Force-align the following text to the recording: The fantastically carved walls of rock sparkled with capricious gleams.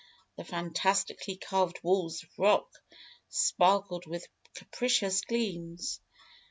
The 0.35 0.43
fantastically 0.43 1.35
carved 1.35 1.77
walls 1.83 2.23
of 2.23 2.29
rock 2.39 2.67
sparkled 3.29 4.07
with 4.07 4.25
capricious 4.55 5.21
gleams. 5.21 6.01